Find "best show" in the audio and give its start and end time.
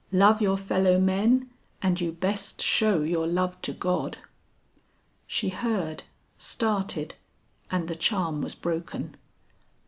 2.11-3.03